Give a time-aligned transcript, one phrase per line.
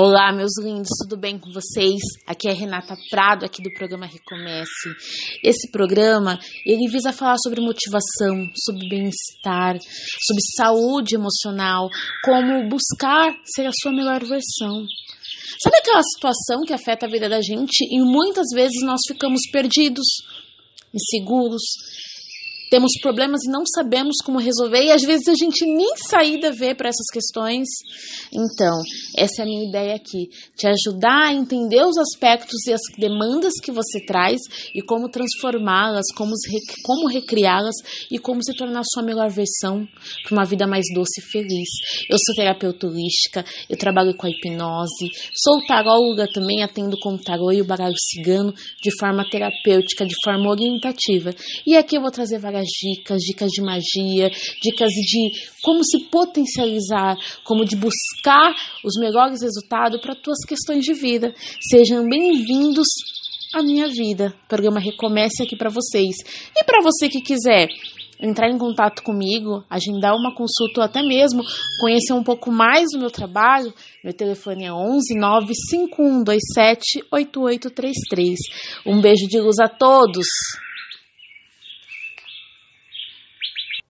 [0.00, 1.98] Olá, meus lindos, tudo bem com vocês?
[2.24, 4.90] Aqui é Renata Prado, aqui do programa Recomece.
[5.42, 11.88] Esse programa, ele visa falar sobre motivação, sobre bem-estar, sobre saúde emocional,
[12.24, 14.86] como buscar ser a sua melhor versão.
[15.60, 20.06] Sabe aquela situação que afeta a vida da gente e muitas vezes nós ficamos perdidos,
[20.94, 21.64] inseguros,
[22.70, 26.74] temos problemas e não sabemos como resolver, e às vezes a gente nem saída vê
[26.74, 27.66] para essas questões.
[28.32, 28.80] Então,
[29.16, 33.54] essa é a minha ideia aqui: te ajudar a entender os aspectos e as demandas
[33.62, 34.40] que você traz
[34.74, 36.32] e como transformá-las, como,
[36.84, 37.76] como recriá-las
[38.10, 39.86] e como se tornar sua melhor versão
[40.24, 41.68] para uma vida mais doce e feliz.
[42.08, 47.18] Eu sou terapeuta holística, eu trabalho com a hipnose, sou taróloga também, atendo com o
[47.18, 51.30] tarô e o baralho cigano de forma terapêutica, de forma orientativa.
[51.66, 54.30] E aqui eu vou trazer várias várias dicas, dicas de magia,
[54.60, 60.94] dicas de como se potencializar, como de buscar os melhores resultados para tuas questões de
[60.94, 61.34] vida.
[61.70, 62.86] Sejam bem-vindos
[63.54, 64.34] à minha vida.
[64.44, 66.16] O programa Recomece aqui para vocês.
[66.56, 67.68] E para você que quiser
[68.20, 71.44] entrar em contato comigo, agendar uma consulta ou até mesmo
[71.80, 73.72] conhecer um pouco mais do meu trabalho,
[74.02, 78.38] meu telefone é 11 95127 8833.
[78.84, 80.26] Um beijo de luz a todos!